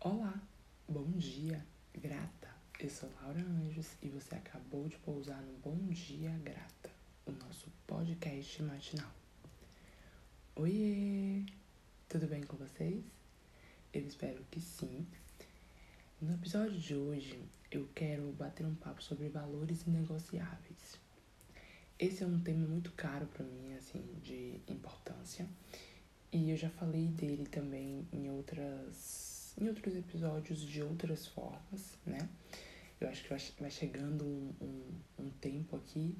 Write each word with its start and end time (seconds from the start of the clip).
Olá, 0.00 0.40
bom 0.88 1.10
dia, 1.16 1.66
grata. 1.92 2.48
Eu 2.78 2.88
sou 2.88 3.10
Laura 3.20 3.40
Anjos 3.40 3.96
e 4.00 4.08
você 4.08 4.36
acabou 4.36 4.88
de 4.88 4.96
pousar 4.98 5.42
no 5.42 5.58
Bom 5.58 5.76
Dia 5.88 6.30
Grata, 6.44 6.88
o 7.26 7.32
nosso 7.32 7.68
podcast 7.84 8.62
matinal. 8.62 9.10
Oiê! 10.54 11.42
Tudo 12.08 12.28
bem 12.28 12.44
com 12.44 12.56
vocês? 12.56 13.04
Eu 13.92 14.06
espero 14.06 14.40
que 14.52 14.60
sim. 14.60 15.04
No 16.22 16.32
episódio 16.32 16.78
de 16.78 16.94
hoje, 16.94 17.42
eu 17.68 17.88
quero 17.92 18.30
bater 18.34 18.64
um 18.64 18.76
papo 18.76 19.02
sobre 19.02 19.28
valores 19.28 19.82
inegociáveis. 19.84 20.96
Esse 21.98 22.22
é 22.22 22.26
um 22.26 22.38
tema 22.38 22.68
muito 22.68 22.92
caro 22.92 23.26
para 23.26 23.44
mim, 23.44 23.74
assim, 23.74 24.04
de 24.22 24.60
importância. 24.68 25.48
E 26.30 26.50
eu 26.50 26.56
já 26.56 26.70
falei 26.70 27.08
dele 27.08 27.48
também 27.48 28.06
em 28.12 28.30
outras 28.30 29.37
em 29.60 29.68
outros 29.68 29.96
episódios 29.96 30.60
de 30.60 30.82
outras 30.82 31.26
formas, 31.26 31.98
né? 32.06 32.28
Eu 33.00 33.08
acho 33.08 33.22
que 33.22 33.60
vai 33.60 33.70
chegando 33.70 34.24
um, 34.24 34.54
um, 34.60 35.24
um 35.24 35.30
tempo 35.30 35.76
aqui, 35.76 36.16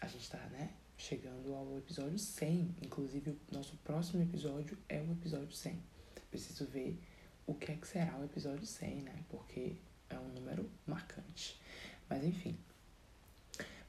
a 0.00 0.06
gente 0.06 0.30
tá, 0.30 0.38
né? 0.50 0.72
Chegando 0.96 1.54
ao 1.54 1.78
episódio 1.78 2.18
100. 2.18 2.76
Inclusive, 2.82 3.30
o 3.30 3.38
nosso 3.50 3.76
próximo 3.78 4.22
episódio 4.22 4.76
é 4.88 5.00
o 5.00 5.12
episódio 5.12 5.52
100. 5.52 5.82
Preciso 6.30 6.66
ver 6.66 6.98
o 7.46 7.54
que 7.54 7.72
é 7.72 7.76
que 7.76 7.86
será 7.86 8.18
o 8.18 8.24
episódio 8.24 8.66
100, 8.66 9.02
né? 9.02 9.24
Porque 9.28 9.76
é 10.10 10.18
um 10.18 10.28
número 10.28 10.68
marcante. 10.86 11.60
Mas, 12.08 12.24
enfim. 12.24 12.56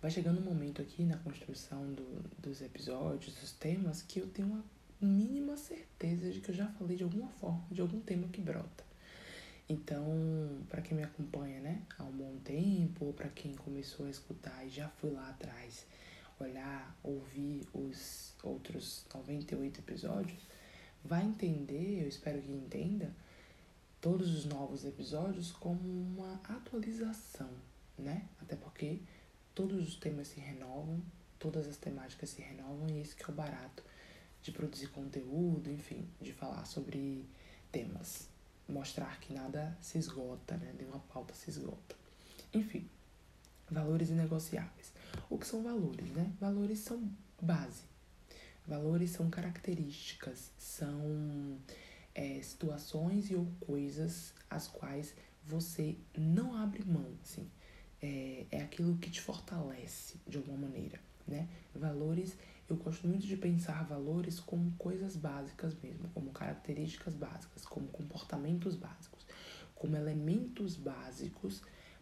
Vai 0.02 0.12
chegando 0.12 0.40
um 0.40 0.44
momento 0.44 0.82
aqui 0.82 1.04
na 1.04 1.18
construção 1.18 1.94
do, 1.94 2.24
dos 2.40 2.62
episódios, 2.62 3.34
dos 3.36 3.54
temas, 3.54 4.02
que 4.02 4.20
eu 4.20 4.28
tenho 4.28 4.50
uma 4.50 4.64
mínima 5.04 5.58
certeza 5.58 6.32
de 6.32 6.40
que 6.40 6.50
eu 6.50 6.56
já 6.56 6.68
falei 6.68 6.98
de 6.98 7.04
alguma 7.04 7.30
forma, 7.30 7.66
de 7.72 7.82
algum 7.82 8.00
tema 8.00 8.28
que 8.28 8.42
brota. 8.42 8.84
Então, 9.68 10.06
para 10.70 10.82
quem 10.82 10.98
me 10.98 11.04
acompanha, 11.04 11.60
né, 11.62 11.82
há 11.98 12.04
um 12.04 12.12
bom 12.12 12.38
tempo, 12.44 13.14
para 13.14 13.30
quem 13.30 13.54
começou 13.56 14.06
a 14.06 14.10
escutar 14.10 14.66
e 14.66 14.70
já 14.70 14.90
foi 14.90 15.12
lá 15.12 15.30
atrás 15.30 15.86
olhar, 16.40 16.98
ouvir 17.04 17.66
os 17.74 18.34
outros 18.44 19.06
98 19.14 19.80
episódios, 19.80 20.42
vai 21.04 21.24
entender, 21.24 22.02
eu 22.02 22.08
espero 22.08 22.42
que 22.42 22.52
entenda, 22.52 23.14
todos 24.02 24.36
os 24.36 24.46
novos 24.46 24.84
episódios 24.84 25.52
como 25.52 25.80
uma 25.80 26.34
atualização, 26.50 27.50
né? 27.98 28.28
Até 28.42 28.56
porque 28.56 29.00
todos 29.56 29.88
os 29.88 29.96
temas 29.96 30.28
se 30.28 30.40
renovam, 30.40 31.02
todas 31.40 31.68
as 31.68 31.78
temáticas 31.78 32.32
se 32.32 32.42
renovam 32.42 32.90
e 32.90 33.00
esse 33.00 33.16
que 33.16 33.24
é 33.24 33.30
o 33.30 33.32
barato 33.32 33.84
de 34.44 34.52
produzir 34.52 34.88
conteúdo, 34.90 35.72
enfim, 35.72 36.06
de 36.22 36.34
falar 36.34 36.66
sobre 36.66 37.26
temas. 37.72 38.28
Mostrar 38.68 39.20
que 39.20 39.34
nada 39.34 39.76
se 39.82 39.98
esgota, 39.98 40.58
né? 40.58 40.74
Nenhuma 40.78 41.00
pauta 41.00 41.34
se 41.34 41.50
esgota. 41.50 41.96
Enfim, 42.54 42.88
valores 43.72 44.10
inegociáveis. 44.10 44.94
O 45.30 45.38
que 45.38 45.48
são 45.48 45.64
valores, 45.64 46.10
né? 46.12 46.32
Valores 46.40 46.80
são 46.80 47.10
base. 47.42 47.84
Valores 48.68 49.12
são 49.12 49.30
características, 49.30 50.52
são 50.58 51.58
é, 52.14 52.42
situações 52.42 53.30
e 53.32 53.36
ou 53.36 53.48
coisas 53.62 54.34
as 54.50 54.68
quais 54.68 55.14
você 55.46 55.98
não 56.18 56.56
abre 56.56 56.84
mão, 56.84 57.12
assim. 57.24 57.50
É, 58.02 58.46
é 58.52 58.62
aquilo 58.62 58.98
que 58.98 59.10
te 59.10 59.22
fortalece 59.22 60.16
de 60.28 60.38
alguma 60.38 60.58
maneira, 60.58 61.00
né? 61.26 61.48
Valores 61.74 62.38
eu 62.74 62.78
gosto 62.78 63.08
muito 63.08 63.26
de 63.28 63.38
pensar 63.38 63.84
valores 63.84 64.40
como 64.40 64.72
coisas 64.78 65.16
básicas 65.16 65.76
mesmo, 65.82 66.10
como 66.10 66.32
características 66.32 67.14
básicas, 67.14 67.66
como 67.66 67.88
comportamentos 67.88 68.76
básicos, 68.76 69.26
como 69.76 69.96
elementos 69.96 70.76
básicos 70.76 71.62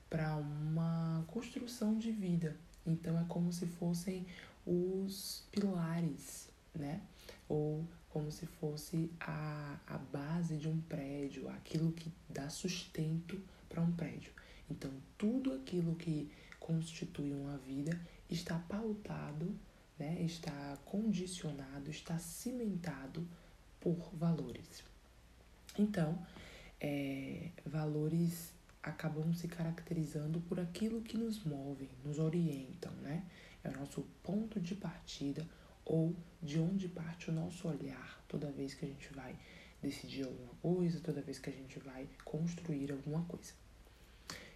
para 0.10 0.38
uma 0.38 1.26
construção 1.28 1.98
de 1.98 2.12
vida. 2.12 2.56
Então 2.86 3.20
é 3.20 3.26
como 3.28 3.52
se 3.52 3.66
fossem 3.66 4.26
os 4.66 5.46
pilares, 5.52 6.50
né? 6.74 7.02
Ou 7.50 7.86
como 8.10 8.32
se 8.32 8.46
fosse 8.46 9.12
a, 9.20 9.78
a 9.88 9.98
base 9.98 10.58
de 10.58 10.70
um 10.70 10.80
prédio, 10.82 11.50
aquilo 11.50 11.92
que 11.92 12.12
dá 12.30 12.50
sustento 12.50 13.42
para 13.68 13.82
um 13.82 13.92
prédio. 13.92 14.32
Então, 14.70 14.92
tudo 15.18 15.54
aquilo 15.54 15.96
que 15.96 16.30
constitui 16.60 17.34
uma 17.34 17.58
vida 17.58 18.00
está 18.30 18.58
pautado 18.58 19.54
né, 20.02 20.20
está 20.22 20.78
condicionado, 20.84 21.92
está 21.92 22.18
cimentado 22.18 23.28
por 23.80 24.10
valores. 24.14 24.84
Então, 25.78 26.18
é, 26.80 27.50
valores 27.64 28.52
acabam 28.82 29.32
se 29.32 29.48
caracterizando 29.48 30.42
por 30.42 30.60
aquilo 30.60 31.04
que 31.04 31.16
nos 31.16 31.44
move, 31.44 31.88
nos 32.04 32.18
orientam, 32.18 32.92
né? 32.94 33.24
É 33.64 33.70
o 33.70 33.78
nosso 33.78 34.02
ponto 34.24 34.60
de 34.60 34.74
partida 34.74 35.48
ou 35.86 36.16
de 36.42 36.60
onde 36.60 36.88
parte 36.88 37.30
o 37.30 37.34
nosso 37.34 37.68
olhar 37.68 38.24
toda 38.28 38.52
vez 38.52 38.74
que 38.74 38.86
a 38.86 38.88
gente 38.88 39.14
vai 39.14 39.36
decidir 39.84 40.24
alguma 40.24 40.54
coisa, 40.56 41.00
toda 41.00 41.22
vez 41.22 41.38
que 41.38 41.52
a 41.52 41.54
gente 41.54 41.78
vai 41.78 42.10
construir 42.26 42.92
alguma 42.92 43.24
coisa. 43.26 43.54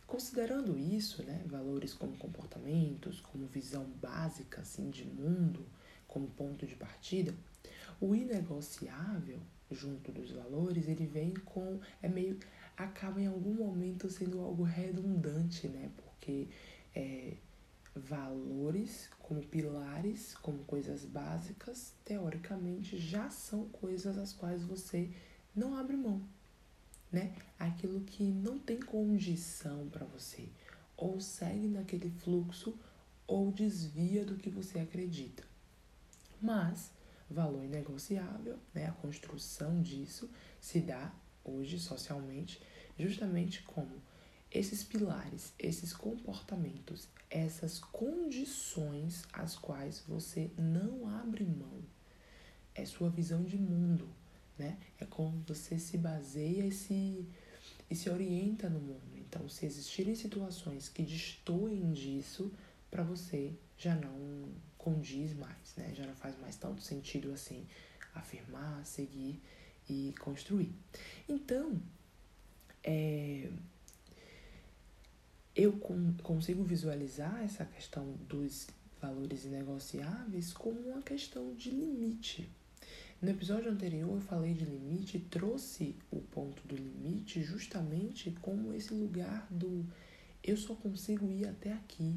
Considerando 0.07 0.77
isso, 0.77 1.23
né, 1.23 1.43
valores 1.47 1.93
como 1.93 2.15
comportamentos, 2.17 3.19
como 3.21 3.47
visão 3.47 3.85
básica 4.01 4.61
assim 4.61 4.89
de 4.89 5.05
mundo, 5.05 5.65
como 6.07 6.27
ponto 6.27 6.65
de 6.65 6.75
partida, 6.75 7.33
o 7.99 8.15
inegociável 8.15 9.39
junto 9.71 10.11
dos 10.11 10.31
valores, 10.31 10.87
ele 10.87 11.07
vem 11.07 11.33
com 11.33 11.79
é 12.01 12.07
meio 12.07 12.37
acaba 12.77 13.21
em 13.21 13.27
algum 13.27 13.53
momento 13.53 14.09
sendo 14.09 14.39
algo 14.39 14.63
redundante, 14.63 15.67
né? 15.67 15.89
Porque 15.95 16.47
é, 16.93 17.35
valores 17.95 19.09
como 19.19 19.41
pilares, 19.41 20.35
como 20.35 20.59
coisas 20.65 21.05
básicas, 21.05 21.93
teoricamente 22.03 22.97
já 22.97 23.29
são 23.29 23.67
coisas 23.69 24.17
as 24.17 24.33
quais 24.33 24.63
você 24.63 25.09
não 25.55 25.75
abre 25.75 25.95
mão, 25.95 26.21
né? 27.11 27.35
Aquilo 27.57 28.01
que 28.01 28.23
não 28.23 28.59
tem 28.59 28.79
condição 28.79 29.87
para 29.89 30.05
você, 30.05 30.49
ou 30.97 31.19
segue 31.19 31.67
naquele 31.67 32.09
fluxo 32.09 32.77
ou 33.27 33.51
desvia 33.51 34.23
do 34.25 34.35
que 34.35 34.49
você 34.49 34.79
acredita. 34.79 35.43
Mas 36.41 36.91
valor 37.29 37.63
inegociável, 37.63 38.59
né? 38.73 38.87
A 38.87 38.91
construção 38.91 39.81
disso 39.81 40.29
se 40.59 40.79
dá 40.79 41.13
hoje 41.43 41.79
socialmente 41.79 42.61
justamente 42.97 43.61
como 43.63 44.01
esses 44.51 44.83
pilares, 44.83 45.53
esses 45.59 45.91
comportamentos, 45.93 47.09
essas 47.29 47.79
condições 47.79 49.25
às 49.33 49.57
quais 49.57 50.03
você 50.07 50.49
não 50.57 51.07
abre 51.09 51.43
mão. 51.43 51.83
É 52.73 52.85
sua 52.85 53.09
visão 53.09 53.43
de 53.43 53.57
mundo, 53.57 54.07
né? 54.57 54.77
É 54.99 55.05
como 55.05 55.43
você 55.47 55.77
se 55.77 55.97
baseia 55.97 56.65
e 56.65 56.71
se, 56.71 57.27
e 57.89 57.95
se 57.95 58.09
orienta 58.09 58.69
no 58.69 58.79
mundo. 58.79 59.17
Então, 59.17 59.47
se 59.49 59.65
existirem 59.65 60.15
situações 60.15 60.89
que 60.89 61.03
destoem 61.03 61.91
disso, 61.91 62.51
para 62.89 63.03
você 63.03 63.53
já 63.77 63.95
não 63.95 64.49
condiz 64.77 65.33
mais, 65.33 65.75
né? 65.75 65.93
Já 65.95 66.05
não 66.05 66.15
faz 66.15 66.39
mais 66.39 66.55
tanto 66.55 66.81
sentido 66.81 67.31
assim 67.31 67.65
afirmar, 68.13 68.85
seguir 68.85 69.41
e 69.89 70.13
construir. 70.19 70.73
Então, 71.27 71.81
é, 72.83 73.49
eu 75.55 75.73
consigo 76.23 76.63
visualizar 76.63 77.43
essa 77.43 77.65
questão 77.65 78.13
dos 78.27 78.67
valores 79.01 79.45
inegociáveis 79.45 80.53
como 80.53 80.79
uma 80.79 81.01
questão 81.01 81.53
de 81.55 81.69
limite, 81.69 82.49
no 83.21 83.29
episódio 83.29 83.71
anterior 83.71 84.13
eu 84.13 84.21
falei 84.21 84.53
de 84.53 84.65
limite, 84.65 85.19
trouxe 85.19 85.95
o 86.11 86.19
ponto 86.19 86.67
do 86.67 86.75
limite 86.75 87.41
justamente 87.41 88.31
como 88.41 88.73
esse 88.73 88.93
lugar 88.93 89.47
do 89.49 89.85
eu 90.43 90.55
só 90.55 90.75
consigo 90.75 91.31
ir 91.31 91.47
até 91.47 91.73
aqui. 91.73 92.15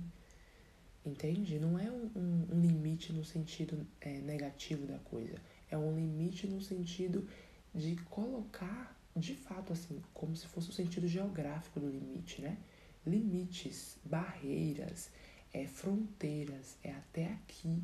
Entende? 1.04 1.58
Não 1.58 1.78
é 1.78 1.90
um, 1.90 2.10
um, 2.14 2.48
um 2.52 2.60
limite 2.60 3.12
no 3.12 3.24
sentido 3.24 3.86
é, 4.00 4.18
negativo 4.20 4.86
da 4.86 4.98
coisa. 4.98 5.40
É 5.70 5.78
um 5.78 5.96
limite 5.96 6.46
no 6.46 6.60
sentido 6.60 7.26
de 7.74 7.96
colocar, 8.10 8.94
de 9.16 9.34
fato, 9.34 9.72
assim, 9.72 10.02
como 10.12 10.36
se 10.36 10.46
fosse 10.46 10.68
o 10.68 10.72
sentido 10.72 11.08
geográfico 11.08 11.80
do 11.80 11.88
limite, 11.88 12.42
né? 12.42 12.58
Limites, 13.06 13.96
barreiras, 14.04 15.10
é, 15.52 15.66
fronteiras, 15.66 16.76
é 16.82 16.92
até 16.92 17.32
aqui. 17.32 17.82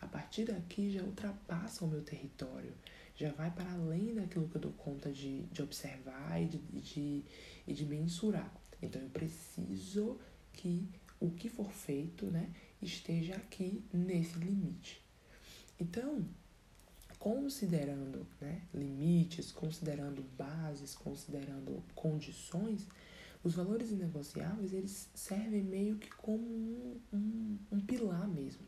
A 0.00 0.06
partir 0.06 0.44
daqui 0.44 0.90
já 0.90 1.02
ultrapassa 1.02 1.84
o 1.84 1.88
meu 1.88 2.02
território, 2.02 2.72
já 3.14 3.30
vai 3.32 3.50
para 3.50 3.70
além 3.72 4.14
daquilo 4.14 4.48
que 4.48 4.56
eu 4.56 4.60
dou 4.60 4.72
conta 4.72 5.12
de, 5.12 5.42
de 5.42 5.62
observar 5.62 6.40
e 6.40 6.46
de, 6.46 6.58
de, 6.58 7.24
de 7.66 7.84
mensurar. 7.84 8.52
Então 8.80 9.00
eu 9.00 9.10
preciso 9.10 10.18
que 10.52 10.88
o 11.20 11.30
que 11.30 11.50
for 11.50 11.70
feito 11.70 12.26
né, 12.26 12.50
esteja 12.80 13.34
aqui 13.34 13.84
nesse 13.92 14.38
limite. 14.38 15.02
Então, 15.78 16.26
considerando 17.18 18.26
né, 18.40 18.62
limites, 18.72 19.52
considerando 19.52 20.24
bases, 20.36 20.94
considerando 20.94 21.84
condições, 21.94 22.86
os 23.44 23.54
valores 23.54 23.90
inegociáveis 23.90 24.72
eles 24.72 25.08
servem 25.14 25.62
meio 25.62 25.96
que 25.96 26.10
como 26.10 26.42
um, 26.42 27.00
um, 27.12 27.58
um 27.72 27.80
pilar 27.80 28.26
mesmo, 28.26 28.62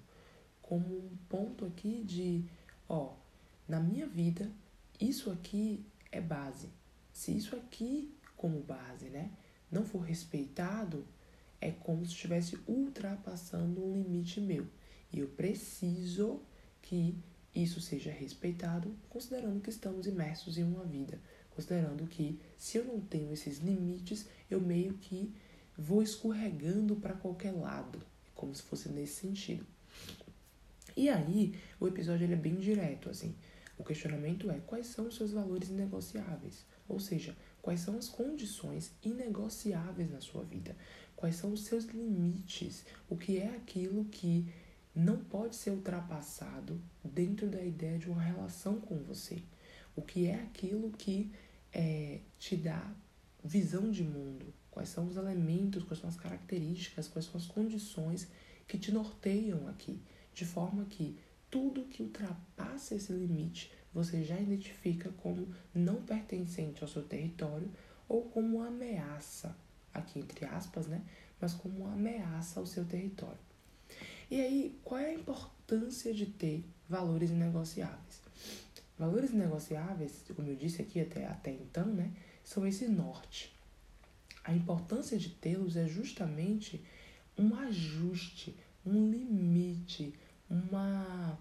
como 0.62 0.86
um 0.86 1.16
ponto 1.28 1.66
aqui 1.66 2.02
de, 2.04 2.44
ó, 2.88 3.14
na 3.68 3.80
minha 3.80 4.06
vida 4.06 4.50
isso 5.00 5.30
aqui 5.30 5.84
é 6.10 6.20
base. 6.20 6.68
Se 7.12 7.36
isso 7.36 7.56
aqui 7.56 8.14
como 8.36 8.60
base, 8.60 9.08
né, 9.08 9.30
não 9.70 9.84
for 9.84 10.00
respeitado, 10.00 11.04
é 11.60 11.70
como 11.70 12.04
se 12.04 12.12
estivesse 12.12 12.58
ultrapassando 12.66 13.84
um 13.84 13.92
limite 13.92 14.40
meu. 14.40 14.66
E 15.12 15.18
eu 15.18 15.28
preciso 15.28 16.40
que 16.80 17.16
isso 17.54 17.80
seja 17.80 18.10
respeitado, 18.10 18.94
considerando 19.08 19.60
que 19.60 19.70
estamos 19.70 20.06
imersos 20.06 20.56
em 20.56 20.64
uma 20.64 20.84
vida, 20.84 21.20
considerando 21.50 22.06
que 22.06 22.40
se 22.56 22.78
eu 22.78 22.84
não 22.84 23.00
tenho 23.00 23.32
esses 23.32 23.58
limites, 23.58 24.26
eu 24.50 24.60
meio 24.60 24.94
que 24.94 25.34
vou 25.76 26.02
escorregando 26.02 26.96
para 26.96 27.14
qualquer 27.14 27.52
lado, 27.52 28.00
como 28.34 28.54
se 28.54 28.62
fosse 28.62 28.88
nesse 28.88 29.20
sentido. 29.20 29.66
E 30.96 31.08
aí, 31.08 31.54
o 31.80 31.86
episódio 31.86 32.24
ele 32.24 32.34
é 32.34 32.36
bem 32.36 32.56
direto, 32.56 33.08
assim. 33.08 33.34
O 33.78 33.84
questionamento 33.84 34.50
é 34.50 34.60
quais 34.66 34.86
são 34.86 35.08
os 35.08 35.16
seus 35.16 35.32
valores 35.32 35.68
inegociáveis? 35.68 36.64
Ou 36.88 37.00
seja, 37.00 37.36
quais 37.60 37.80
são 37.80 37.96
as 37.96 38.08
condições 38.08 38.92
inegociáveis 39.02 40.10
na 40.10 40.20
sua 40.20 40.44
vida? 40.44 40.76
Quais 41.16 41.36
são 41.36 41.52
os 41.52 41.64
seus 41.64 41.84
limites? 41.84 42.84
O 43.08 43.16
que 43.16 43.38
é 43.38 43.48
aquilo 43.56 44.04
que 44.06 44.46
não 44.94 45.16
pode 45.16 45.56
ser 45.56 45.70
ultrapassado 45.70 46.80
dentro 47.02 47.48
da 47.48 47.62
ideia 47.62 47.98
de 47.98 48.10
uma 48.10 48.20
relação 48.20 48.78
com 48.80 48.96
você. 48.98 49.42
O 49.96 50.02
que 50.02 50.26
é 50.26 50.34
aquilo 50.34 50.90
que 50.90 51.30
é, 51.72 52.20
te 52.38 52.56
dá 52.56 52.94
visão 53.42 53.90
de 53.90 54.04
mundo? 54.04 54.52
Quais 54.70 54.88
são 54.88 55.06
os 55.06 55.16
elementos, 55.16 55.82
quais 55.84 56.00
são 56.00 56.08
as 56.08 56.16
características, 56.16 57.08
quais 57.08 57.26
são 57.26 57.38
as 57.38 57.46
condições 57.46 58.28
que 58.66 58.78
te 58.78 58.92
norteiam 58.92 59.66
aqui? 59.68 60.00
De 60.34 60.44
forma 60.44 60.84
que 60.86 61.18
tudo 61.50 61.84
que 61.84 62.02
ultrapassa 62.02 62.94
esse 62.94 63.12
limite 63.12 63.72
você 63.92 64.24
já 64.24 64.40
identifica 64.40 65.10
como 65.18 65.54
não 65.74 65.96
pertencente 66.02 66.82
ao 66.82 66.88
seu 66.88 67.02
território 67.02 67.70
ou 68.08 68.22
como 68.24 68.62
ameaça, 68.62 69.56
aqui 69.92 70.18
entre 70.18 70.44
aspas, 70.46 70.86
né? 70.86 71.02
Mas 71.40 71.52
como 71.52 71.86
ameaça 71.86 72.60
ao 72.60 72.66
seu 72.66 72.84
território. 72.84 73.38
E 74.30 74.40
aí, 74.40 74.78
qual 74.82 74.98
é 74.98 75.10
a 75.10 75.14
importância 75.14 76.14
de 76.14 76.24
ter 76.24 76.64
valores 76.88 77.30
inegociáveis? 77.30 78.22
Valores 78.98 79.30
inegociáveis, 79.30 80.24
como 80.34 80.48
eu 80.48 80.56
disse 80.56 80.80
aqui 80.80 81.00
até, 81.00 81.26
até 81.26 81.50
então, 81.50 81.86
né, 81.86 82.12
são 82.42 82.66
esse 82.66 82.88
norte. 82.88 83.54
A 84.44 84.54
importância 84.54 85.18
de 85.18 85.28
tê-los 85.28 85.76
é 85.76 85.86
justamente 85.86 86.82
um 87.36 87.54
ajuste, 87.56 88.56
um 88.84 89.10
limite, 89.10 90.14
uma, 90.48 91.38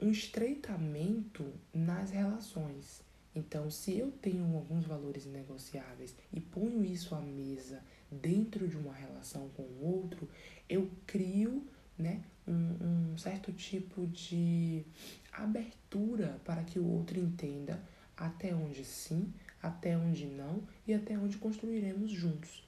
um 0.00 0.10
estreitamento 0.10 1.44
nas 1.72 2.10
relações. 2.10 3.02
Então, 3.34 3.70
se 3.70 3.96
eu 3.96 4.10
tenho 4.10 4.56
alguns 4.56 4.86
valores 4.86 5.26
negociáveis 5.26 6.14
e 6.32 6.40
ponho 6.40 6.84
isso 6.84 7.14
à 7.14 7.20
mesa 7.20 7.82
dentro 8.10 8.66
de 8.66 8.76
uma 8.76 8.94
relação 8.94 9.48
com 9.50 9.62
o 9.62 9.84
outro, 9.84 10.28
eu 10.68 10.90
crio 11.06 11.62
né, 11.98 12.22
um, 12.46 13.12
um 13.12 13.18
certo 13.18 13.52
tipo 13.52 14.06
de 14.06 14.84
abertura 15.32 16.40
para 16.44 16.64
que 16.64 16.78
o 16.78 16.86
outro 16.86 17.18
entenda 17.18 17.82
até 18.16 18.54
onde 18.54 18.84
sim, 18.84 19.32
até 19.62 19.96
onde 19.96 20.26
não 20.26 20.62
e 20.86 20.94
até 20.94 21.18
onde 21.18 21.36
construiremos 21.36 22.10
juntos. 22.10 22.65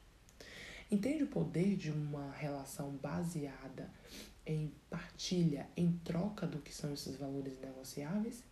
Entende 0.90 1.24
o 1.24 1.26
poder 1.26 1.76
de 1.76 1.90
uma 1.90 2.30
relação 2.32 2.92
baseada 2.92 3.90
em 4.46 4.72
partilha, 4.88 5.68
em 5.76 5.92
troca 6.02 6.46
do 6.46 6.58
que 6.58 6.74
são 6.74 6.94
esses 6.94 7.16
valores 7.16 7.60
negociáveis? 7.60 8.42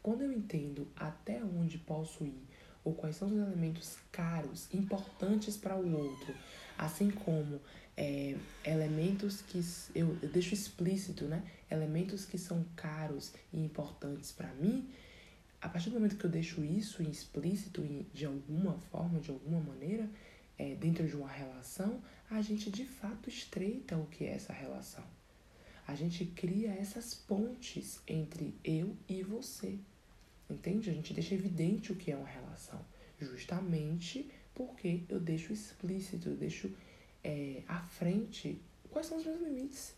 Quando 0.00 0.22
eu 0.22 0.32
entendo 0.32 0.86
até 0.94 1.42
onde 1.42 1.76
posso 1.78 2.24
ir 2.24 2.46
ou 2.84 2.94
quais 2.94 3.16
são 3.16 3.28
os 3.28 3.34
elementos 3.34 3.98
caros, 4.12 4.72
importantes 4.72 5.56
para 5.56 5.76
o 5.76 5.92
outro, 5.92 6.32
assim 6.78 7.10
como 7.10 7.60
é, 7.96 8.36
elementos 8.64 9.42
que 9.42 9.60
eu, 9.96 10.16
eu 10.22 10.28
deixo 10.28 10.54
explícito, 10.54 11.24
né? 11.24 11.42
Elementos 11.68 12.24
que 12.24 12.38
são 12.38 12.64
caros 12.76 13.32
e 13.52 13.58
importantes 13.58 14.30
para 14.30 14.54
mim. 14.54 14.88
A 15.60 15.68
partir 15.68 15.90
do 15.90 15.94
momento 15.94 16.16
que 16.16 16.24
eu 16.24 16.30
deixo 16.30 16.62
isso 16.64 17.02
explícito 17.02 17.82
de 18.14 18.24
alguma 18.24 18.78
forma, 18.92 19.18
de 19.18 19.30
alguma 19.30 19.58
maneira, 19.60 20.08
é, 20.58 20.74
dentro 20.74 21.06
de 21.06 21.16
uma 21.16 21.30
relação, 21.30 22.02
a 22.28 22.42
gente 22.42 22.70
de 22.70 22.84
fato 22.84 23.28
estreita 23.28 23.96
o 23.96 24.06
que 24.06 24.24
é 24.24 24.34
essa 24.34 24.52
relação. 24.52 25.04
A 25.86 25.94
gente 25.94 26.26
cria 26.26 26.70
essas 26.70 27.14
pontes 27.14 28.02
entre 28.06 28.54
eu 28.62 28.94
e 29.08 29.22
você. 29.22 29.78
Entende? 30.50 30.90
A 30.90 30.92
gente 30.92 31.14
deixa 31.14 31.34
evidente 31.34 31.92
o 31.92 31.96
que 31.96 32.10
é 32.10 32.16
uma 32.16 32.28
relação. 32.28 32.84
Justamente 33.18 34.30
porque 34.54 35.04
eu 35.08 35.20
deixo 35.20 35.52
explícito, 35.52 36.28
eu 36.28 36.36
deixo 36.36 36.70
é, 37.22 37.62
à 37.68 37.80
frente 37.80 38.60
quais 38.90 39.06
são 39.06 39.18
os 39.18 39.24
meus 39.24 39.40
limites. 39.40 39.94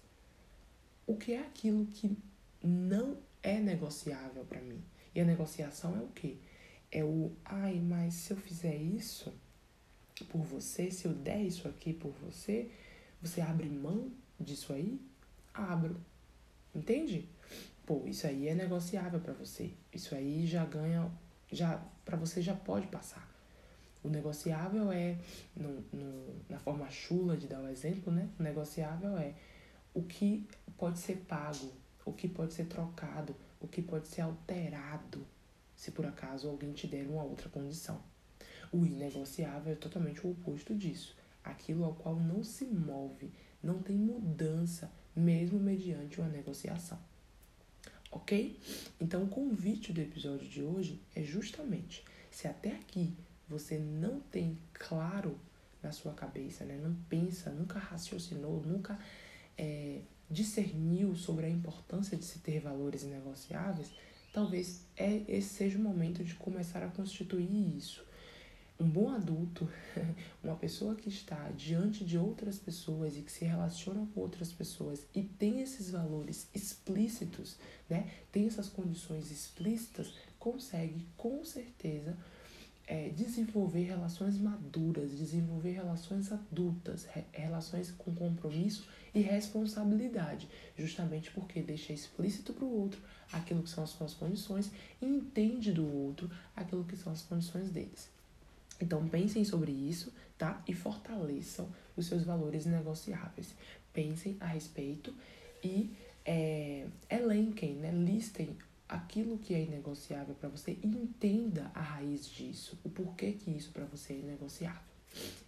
O 1.07 1.17
que 1.17 1.33
é 1.33 1.41
aquilo 1.41 1.87
que 1.87 2.17
não 2.63 3.17
é 3.43 3.59
negociável 3.59 4.45
para 4.45 4.61
mim? 4.61 4.83
E 5.15 5.21
a 5.21 5.25
negociação 5.25 5.97
é 5.97 6.03
o 6.03 6.09
quê? 6.09 6.37
É 6.93 7.03
o, 7.03 7.33
ai, 7.45 7.81
mas 7.81 8.15
se 8.15 8.33
eu 8.33 8.37
fizer 8.37 8.77
isso 8.77 9.33
por 10.25 10.43
você, 10.43 10.91
se 10.91 11.07
eu 11.07 11.13
der 11.13 11.43
isso 11.43 11.69
aqui 11.69 11.93
por 11.93 12.13
você, 12.13 12.71
você 13.21 13.41
abre 13.41 13.69
mão 13.69 14.11
disso 14.39 14.73
aí? 14.73 15.01
Abro. 15.53 15.97
Entende? 16.75 17.29
Pô, 17.85 18.03
isso 18.07 18.27
aí 18.27 18.49
é 18.49 18.55
negociável 18.55 19.21
para 19.21 19.33
você. 19.33 19.73
Isso 19.93 20.15
aí 20.15 20.47
já 20.47 20.65
ganha, 20.65 21.11
já 21.51 21.83
para 22.05 22.17
você 22.17 22.41
já 22.41 22.55
pode 22.55 22.87
passar. 22.87 23.29
O 24.03 24.09
negociável 24.09 24.91
é, 24.91 25.19
no, 25.55 25.81
no, 25.93 26.35
na 26.49 26.59
forma 26.59 26.89
chula 26.89 27.37
de 27.37 27.47
dar 27.47 27.61
o 27.61 27.69
exemplo, 27.69 28.13
né? 28.13 28.29
O 28.39 28.43
negociável 28.43 29.19
é 29.19 29.35
o 29.93 30.03
que 30.03 30.47
pode 30.79 30.99
ser 30.99 31.17
pago, 31.29 31.73
o 32.05 32.13
que 32.13 32.29
pode 32.29 32.55
ser 32.55 32.67
trocado, 32.67 33.37
o 33.61 33.69
que 33.69 33.83
pode 33.83 34.09
ser 34.09 34.23
alterado, 34.23 35.27
se 35.77 35.91
por 35.91 36.07
acaso 36.07 36.49
alguém 36.49 36.73
te 36.73 36.87
der 36.87 37.07
uma 37.07 37.23
outra 37.23 37.49
condição. 37.49 38.01
O 38.73 38.85
inegociável 38.85 39.73
é 39.73 39.77
totalmente 39.77 40.27
o 40.27 40.31
oposto 40.31 40.75
disso. 40.75 41.17
Aquilo 41.43 41.85
ao 41.85 41.95
qual 41.95 42.17
não 42.17 42.45
se 42.45 42.65
move, 42.65 43.31
não 43.63 43.83
tem 43.83 43.97
mudança, 43.97 44.91
mesmo 45.15 45.59
mediante 45.59 46.21
uma 46.21 46.29
negociação. 46.29 46.99
Ok? 48.11 48.59
Então, 49.01 49.25
o 49.25 49.29
convite 49.29 49.93
do 49.93 50.01
episódio 50.01 50.49
de 50.49 50.63
hoje 50.63 51.01
é 51.15 51.23
justamente: 51.23 52.05
se 52.31 52.49
até 52.49 52.73
aqui 52.73 53.15
você 53.49 53.79
não 53.79 54.21
tem 54.21 54.59
claro 54.73 55.39
na 55.83 55.93
sua 55.93 56.13
cabeça, 56.13 56.65
né? 56.65 56.79
não 56.81 56.95
pensa, 57.09 57.51
nunca 57.51 57.79
raciocinou, 57.79 58.63
nunca 58.65 58.99
é, 59.57 60.01
discerniu 60.31 61.17
sobre 61.17 61.47
a 61.47 61.49
importância 61.49 62.17
de 62.17 62.25
se 62.25 62.39
ter 62.41 62.61
valores 62.61 63.03
negociáveis, 63.03 63.91
talvez 64.33 64.87
é, 64.97 65.23
esse 65.27 65.49
seja 65.49 65.79
o 65.79 65.83
momento 65.83 66.23
de 66.23 66.35
começar 66.35 66.83
a 66.83 66.89
constituir 66.89 67.77
isso. 67.77 68.05
Um 68.81 68.89
bom 68.89 69.11
adulto, 69.11 69.69
uma 70.43 70.57
pessoa 70.57 70.95
que 70.95 71.11
está 71.11 71.51
diante 71.51 72.03
de 72.03 72.17
outras 72.17 72.59
pessoas 72.59 73.15
e 73.15 73.21
que 73.21 73.31
se 73.31 73.45
relaciona 73.45 74.09
com 74.15 74.21
outras 74.21 74.51
pessoas 74.53 75.07
e 75.15 75.23
tem 75.23 75.61
esses 75.61 75.91
valores 75.91 76.49
explícitos, 76.55 77.59
né? 77.91 78.11
tem 78.33 78.47
essas 78.47 78.71
condições 78.71 79.31
explícitas, 79.31 80.15
consegue 80.39 81.07
com 81.15 81.45
certeza 81.45 82.17
é, 82.87 83.11
desenvolver 83.11 83.85
relações 83.85 84.39
maduras, 84.39 85.11
desenvolver 85.11 85.73
relações 85.73 86.33
adultas, 86.33 87.05
re 87.05 87.23
relações 87.33 87.93
com 87.93 88.15
compromisso 88.15 88.89
e 89.15 89.21
responsabilidade, 89.21 90.49
justamente 90.77 91.31
porque 91.31 91.63
deixa 91.63 91.93
explícito 91.93 92.53
para 92.55 92.65
o 92.65 92.81
outro 92.81 93.01
aquilo 93.31 93.63
que 93.63 93.71
são 93.71 93.85
as 93.85 93.91
suas 93.91 94.15
condições 94.15 94.73
e 95.01 95.07
entende 95.07 95.71
do 95.71 95.87
outro 95.87 96.31
aquilo 96.57 96.85
que 96.85 96.97
são 96.97 97.13
as 97.13 97.23
condições 97.23 97.71
deles. 97.71 98.09
Então 98.81 99.07
pensem 99.09 99.45
sobre 99.45 99.71
isso, 99.71 100.13
tá? 100.39 100.63
E 100.67 100.75
fortaleçam 100.75 101.69
os 101.97 102.07
seus 102.07 102.25
valores 102.25 102.65
negociáveis. 102.67 103.55
Pensem 103.93 104.37
a 104.41 104.47
respeito 104.47 105.15
e 105.63 105.91
é, 106.25 106.87
elenquem, 107.11 107.75
né? 107.75 107.91
listem 107.93 108.57
aquilo 108.89 109.39
que 109.39 109.55
é 109.55 109.63
inegociável 109.63 110.35
para 110.35 110.49
você 110.49 110.77
e 110.83 110.87
entenda 110.87 111.71
a 111.75 111.81
raiz 111.81 112.27
disso, 112.27 112.79
o 112.85 112.91
porquê 112.91 113.33
que 113.33 113.51
isso 113.51 113.71
para 113.71 113.85
você 113.85 114.15
é 114.15 114.17
inegociável. 114.17 114.91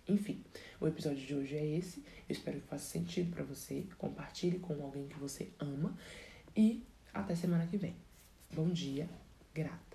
Enfim, 0.08 0.42
o 0.80 0.86
episódio 0.86 1.24
de 1.24 1.34
hoje 1.34 1.56
é 1.56 1.64
esse. 1.64 2.00
Eu 2.28 2.32
espero 2.32 2.60
que 2.60 2.66
faça 2.66 2.84
sentido 2.84 3.32
para 3.32 3.44
você. 3.44 3.86
Compartilhe 3.96 4.58
com 4.58 4.74
alguém 4.82 5.06
que 5.06 5.18
você 5.18 5.50
ama 5.58 5.96
e 6.56 6.82
até 7.14 7.34
semana 7.34 7.66
que 7.66 7.76
vem. 7.76 7.94
Bom 8.52 8.68
dia, 8.68 9.08
grato. 9.54 9.91